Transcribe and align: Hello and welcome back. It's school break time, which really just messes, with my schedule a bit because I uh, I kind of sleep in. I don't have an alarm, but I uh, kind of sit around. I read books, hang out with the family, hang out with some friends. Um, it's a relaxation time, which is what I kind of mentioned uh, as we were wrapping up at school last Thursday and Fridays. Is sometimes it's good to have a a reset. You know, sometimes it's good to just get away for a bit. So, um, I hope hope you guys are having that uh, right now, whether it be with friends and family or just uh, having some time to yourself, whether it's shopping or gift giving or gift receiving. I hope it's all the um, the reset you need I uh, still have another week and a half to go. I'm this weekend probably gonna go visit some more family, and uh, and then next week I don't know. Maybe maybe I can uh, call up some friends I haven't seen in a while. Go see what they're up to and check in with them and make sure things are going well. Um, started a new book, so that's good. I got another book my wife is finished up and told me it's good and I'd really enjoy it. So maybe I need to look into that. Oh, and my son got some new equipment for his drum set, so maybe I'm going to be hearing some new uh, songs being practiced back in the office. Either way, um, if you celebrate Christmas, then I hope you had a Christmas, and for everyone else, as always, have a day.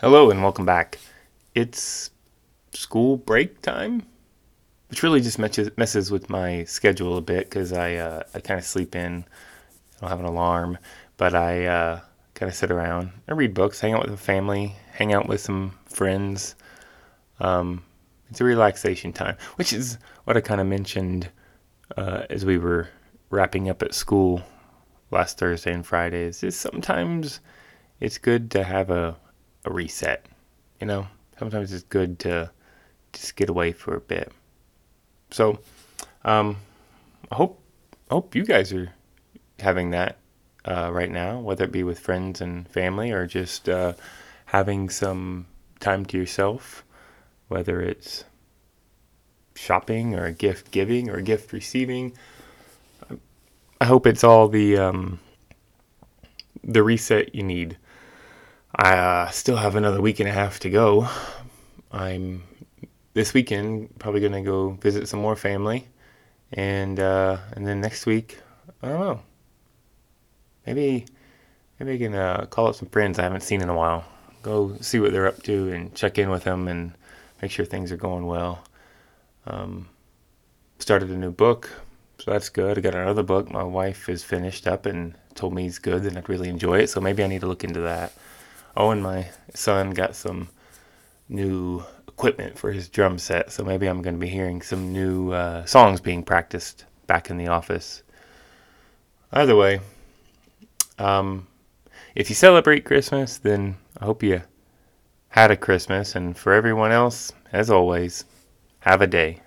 Hello 0.00 0.30
and 0.30 0.44
welcome 0.44 0.64
back. 0.64 0.96
It's 1.56 2.12
school 2.72 3.16
break 3.16 3.60
time, 3.62 4.06
which 4.90 5.02
really 5.02 5.20
just 5.20 5.40
messes, 5.40 6.12
with 6.12 6.30
my 6.30 6.62
schedule 6.66 7.16
a 7.16 7.20
bit 7.20 7.50
because 7.50 7.72
I 7.72 7.96
uh, 7.96 8.22
I 8.32 8.38
kind 8.38 8.60
of 8.60 8.64
sleep 8.64 8.94
in. 8.94 9.24
I 9.96 10.00
don't 10.00 10.10
have 10.10 10.20
an 10.20 10.26
alarm, 10.26 10.78
but 11.16 11.34
I 11.34 11.66
uh, 11.66 12.00
kind 12.34 12.48
of 12.48 12.54
sit 12.54 12.70
around. 12.70 13.10
I 13.26 13.32
read 13.32 13.54
books, 13.54 13.80
hang 13.80 13.92
out 13.92 14.02
with 14.02 14.12
the 14.12 14.16
family, 14.16 14.76
hang 14.92 15.12
out 15.12 15.26
with 15.26 15.40
some 15.40 15.76
friends. 15.86 16.54
Um, 17.40 17.82
it's 18.30 18.40
a 18.40 18.44
relaxation 18.44 19.12
time, 19.12 19.36
which 19.56 19.72
is 19.72 19.98
what 20.22 20.36
I 20.36 20.40
kind 20.40 20.60
of 20.60 20.68
mentioned 20.68 21.28
uh, 21.96 22.22
as 22.30 22.44
we 22.44 22.56
were 22.56 22.88
wrapping 23.30 23.68
up 23.68 23.82
at 23.82 23.94
school 23.94 24.44
last 25.10 25.38
Thursday 25.38 25.72
and 25.72 25.84
Fridays. 25.84 26.44
Is 26.44 26.54
sometimes 26.54 27.40
it's 27.98 28.18
good 28.18 28.52
to 28.52 28.62
have 28.62 28.90
a 28.90 29.16
a 29.68 29.72
reset. 29.72 30.26
You 30.80 30.86
know, 30.86 31.06
sometimes 31.38 31.72
it's 31.72 31.84
good 31.84 32.18
to 32.20 32.50
just 33.12 33.36
get 33.36 33.48
away 33.48 33.72
for 33.72 33.94
a 33.94 34.00
bit. 34.00 34.32
So, 35.30 35.58
um, 36.24 36.56
I 37.30 37.34
hope 37.34 37.60
hope 38.10 38.34
you 38.34 38.44
guys 38.44 38.72
are 38.72 38.92
having 39.58 39.90
that 39.90 40.16
uh, 40.64 40.90
right 40.92 41.10
now, 41.10 41.40
whether 41.40 41.64
it 41.64 41.72
be 41.72 41.82
with 41.82 41.98
friends 41.98 42.40
and 42.40 42.68
family 42.68 43.10
or 43.10 43.26
just 43.26 43.68
uh, 43.68 43.92
having 44.46 44.88
some 44.88 45.46
time 45.80 46.04
to 46.06 46.18
yourself, 46.18 46.84
whether 47.48 47.80
it's 47.80 48.24
shopping 49.54 50.14
or 50.14 50.30
gift 50.30 50.70
giving 50.70 51.10
or 51.10 51.20
gift 51.20 51.52
receiving. 51.52 52.12
I 53.80 53.84
hope 53.84 54.06
it's 54.06 54.24
all 54.24 54.48
the 54.48 54.76
um, 54.78 55.20
the 56.64 56.82
reset 56.82 57.34
you 57.34 57.42
need 57.42 57.76
I 58.74 58.96
uh, 58.96 59.30
still 59.30 59.56
have 59.56 59.76
another 59.76 60.00
week 60.00 60.20
and 60.20 60.28
a 60.28 60.32
half 60.32 60.60
to 60.60 60.70
go. 60.70 61.08
I'm 61.90 62.42
this 63.14 63.32
weekend 63.32 63.98
probably 63.98 64.20
gonna 64.20 64.42
go 64.42 64.70
visit 64.70 65.08
some 65.08 65.20
more 65.20 65.36
family, 65.36 65.88
and 66.52 67.00
uh, 67.00 67.38
and 67.52 67.66
then 67.66 67.80
next 67.80 68.04
week 68.04 68.38
I 68.82 68.88
don't 68.88 69.00
know. 69.00 69.20
Maybe 70.66 71.06
maybe 71.78 71.94
I 71.94 71.98
can 71.98 72.14
uh, 72.14 72.46
call 72.50 72.66
up 72.66 72.74
some 72.74 72.88
friends 72.90 73.18
I 73.18 73.22
haven't 73.22 73.40
seen 73.40 73.62
in 73.62 73.70
a 73.70 73.74
while. 73.74 74.04
Go 74.42 74.76
see 74.80 75.00
what 75.00 75.12
they're 75.12 75.26
up 75.26 75.42
to 75.44 75.72
and 75.72 75.94
check 75.94 76.18
in 76.18 76.28
with 76.28 76.44
them 76.44 76.68
and 76.68 76.92
make 77.40 77.50
sure 77.50 77.64
things 77.64 77.90
are 77.90 77.96
going 77.96 78.26
well. 78.26 78.62
Um, 79.46 79.88
started 80.78 81.08
a 81.10 81.16
new 81.16 81.32
book, 81.32 81.70
so 82.18 82.30
that's 82.30 82.50
good. 82.50 82.76
I 82.76 82.82
got 82.82 82.94
another 82.94 83.22
book 83.22 83.50
my 83.50 83.62
wife 83.64 84.10
is 84.10 84.22
finished 84.22 84.66
up 84.66 84.84
and 84.84 85.14
told 85.34 85.54
me 85.54 85.66
it's 85.66 85.78
good 85.78 86.04
and 86.04 86.18
I'd 86.18 86.28
really 86.28 86.50
enjoy 86.50 86.80
it. 86.80 86.90
So 86.90 87.00
maybe 87.00 87.24
I 87.24 87.28
need 87.28 87.40
to 87.40 87.46
look 87.46 87.64
into 87.64 87.80
that. 87.80 88.12
Oh, 88.78 88.92
and 88.92 89.02
my 89.02 89.26
son 89.54 89.90
got 89.90 90.14
some 90.14 90.48
new 91.28 91.82
equipment 92.06 92.56
for 92.56 92.70
his 92.70 92.88
drum 92.88 93.18
set, 93.18 93.50
so 93.50 93.64
maybe 93.64 93.88
I'm 93.88 94.02
going 94.02 94.14
to 94.14 94.20
be 94.20 94.28
hearing 94.28 94.62
some 94.62 94.92
new 94.92 95.32
uh, 95.32 95.64
songs 95.64 96.00
being 96.00 96.22
practiced 96.22 96.84
back 97.08 97.28
in 97.28 97.38
the 97.38 97.48
office. 97.48 98.04
Either 99.32 99.56
way, 99.56 99.80
um, 100.96 101.48
if 102.14 102.30
you 102.30 102.36
celebrate 102.36 102.84
Christmas, 102.84 103.38
then 103.38 103.76
I 104.00 104.04
hope 104.04 104.22
you 104.22 104.42
had 105.30 105.50
a 105.50 105.56
Christmas, 105.56 106.14
and 106.14 106.38
for 106.38 106.52
everyone 106.52 106.92
else, 106.92 107.32
as 107.52 107.70
always, 107.70 108.26
have 108.78 109.02
a 109.02 109.08
day. 109.08 109.40